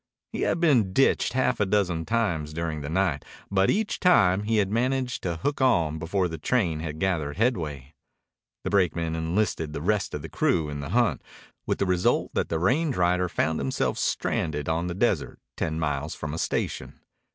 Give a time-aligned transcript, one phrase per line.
[0.33, 4.57] He had been ditched half a dozen times during the night, but each time he
[4.57, 7.93] had managed to hook on before the train had gathered headway.
[8.63, 11.21] The brakeman enlisted the rest of the crew in the hunt,
[11.67, 16.15] with the result that the range rider found himself stranded on the desert ten miles
[16.15, 16.99] from a station.